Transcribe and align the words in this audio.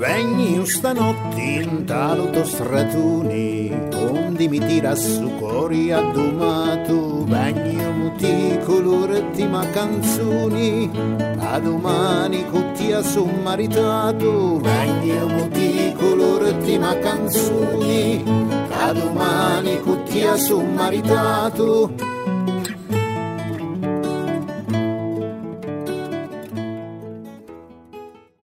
Vegni 0.00 0.64
stanotte 0.64 1.42
in 1.42 1.84
taluto 1.84 2.42
stratuni, 2.46 3.70
onde 3.92 4.48
mi 4.48 4.58
tira 4.58 4.94
su 4.94 5.30
cori 5.38 5.92
addomato, 5.92 7.26
vegni 7.26 7.76
muti 7.98 8.58
colorati 8.64 9.46
ma 9.46 9.62
canzoni, 9.68 10.90
a 11.38 11.58
domani 11.58 12.46
cuttia 12.46 13.02
sommaritato, 13.02 14.58
vengi 14.60 15.10
vegni 15.10 15.34
muti 15.34 15.94
colorati 15.98 16.78
ma 16.78 16.96
canzoni, 16.96 18.24
a 18.70 18.92
domani 18.94 19.80
ti 19.80 20.34
son 20.38 20.72
maritato, 20.72 21.92